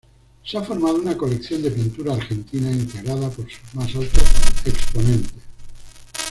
Se 0.43 0.57
ha 0.57 0.63
formado 0.63 0.95
una 0.95 1.15
colección 1.15 1.61
de 1.61 1.69
pintura 1.69 2.15
argentina 2.15 2.71
integrada 2.71 3.29
por 3.29 3.47
sus 3.47 3.75
más 3.75 3.85
altos 3.95 4.23
exponentes. 4.65 5.43